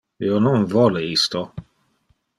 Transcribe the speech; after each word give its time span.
Io 0.27 0.39
non 0.45 0.65
vole 0.71 1.05
isto. 1.11 1.45